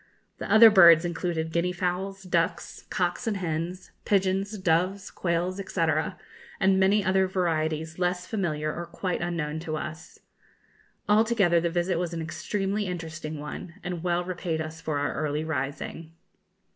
The 0.39 0.51
other 0.51 0.71
birds 0.71 1.05
included 1.05 1.51
guinea 1.51 1.71
fowls, 1.71 2.23
ducks, 2.23 2.87
cocks 2.89 3.27
and 3.27 3.37
hens, 3.37 3.91
pigeons, 4.03 4.57
doves, 4.57 5.11
quails, 5.11 5.57
&c., 5.71 5.85
and 6.59 6.79
many 6.79 7.05
other 7.05 7.27
varieties 7.27 7.99
less 7.99 8.25
familiar 8.25 8.73
or 8.73 8.87
quite 8.87 9.21
unknown 9.21 9.59
to 9.59 9.77
us. 9.77 10.17
Altogether 11.07 11.61
the 11.61 11.69
visit 11.69 11.99
was 11.99 12.15
an 12.15 12.21
extremely 12.23 12.87
interesting 12.87 13.37
one, 13.39 13.75
and 13.83 14.01
well 14.01 14.23
repaid 14.23 14.59
us 14.59 14.81
for 14.81 14.97
our 14.97 15.13
early 15.13 15.43
rising. 15.43 16.13